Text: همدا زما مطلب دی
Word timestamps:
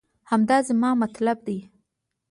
همدا 0.29 0.57
زما 0.67 0.91
مطلب 1.01 1.37
دی 1.45 1.57